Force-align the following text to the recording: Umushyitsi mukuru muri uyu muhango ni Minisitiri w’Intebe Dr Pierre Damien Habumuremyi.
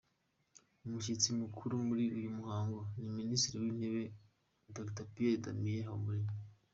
Umushyitsi 0.85 1.27
mukuru 1.41 1.73
muri 1.87 2.03
uyu 2.17 2.29
muhango 2.37 2.79
ni 3.01 3.09
Minisitiri 3.19 3.57
w’Intebe 3.63 4.03
Dr 4.75 5.05
Pierre 5.13 5.41
Damien 5.43 5.85
Habumuremyi. 5.87 6.35